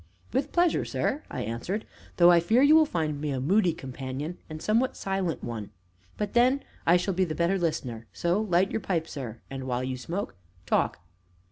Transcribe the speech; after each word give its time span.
"With 0.33 0.51
pleasure, 0.51 0.83
sir!" 0.83 1.21
I 1.29 1.43
answered, 1.43 1.85
"though 2.17 2.31
I 2.31 2.39
fear 2.39 2.63
you 2.63 2.73
will 2.75 2.87
find 2.87 3.21
me 3.21 3.29
a 3.29 3.39
moody 3.39 3.71
companion, 3.71 4.39
and 4.49 4.59
a 4.59 4.63
somewhat 4.63 4.97
silent 4.97 5.43
one; 5.43 5.69
but 6.17 6.33
then, 6.33 6.63
I 6.87 6.97
shall 6.97 7.13
be 7.13 7.23
the 7.23 7.35
better 7.35 7.59
listener, 7.59 8.07
so 8.11 8.41
light 8.41 8.71
your 8.71 8.81
pipe, 8.81 9.07
sir, 9.07 9.41
and, 9.51 9.65
while 9.67 9.83
you 9.83 9.97
smoke, 9.97 10.33
talk." 10.65 11.01